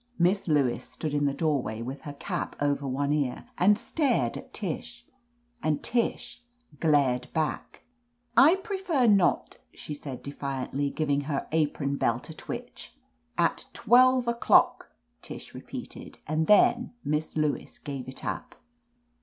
Miss 0.17 0.47
Lewis 0.47 0.83
stood 0.83 1.13
in 1.13 1.27
the 1.27 1.31
doorway, 1.35 1.83
with 1.83 2.01
her 2.09 2.13
cap 2.13 2.55
over 2.59 2.87
one 2.87 3.13
ear, 3.13 3.45
and 3.59 3.77
stared 3.77 4.35
at 4.35 4.51
Tish, 4.51 5.05
and 5.61 5.83
Tish 5.83 6.41
glared 6.79 7.31
back. 7.33 7.83
"I 8.35 8.55
prefer 8.55 9.05
not," 9.05 9.57
she 9.75 9.93
said 9.93 10.23
defiantly, 10.23 10.89
giving 10.89 11.21
her 11.29 11.47
apron 11.51 11.97
belt 11.97 12.31
a 12.31 12.33
twitch. 12.33 12.95
"At 13.37 13.67
twelve 13.73 14.27
o'clock!" 14.27 14.89
Tish 15.21 15.53
repeated, 15.53 16.17
and 16.25 16.47
then 16.47 16.93
Miss 17.05 17.37
Lewis 17.37 17.77
gave 17.77 18.07
it 18.09 18.25
up. 18.25 18.55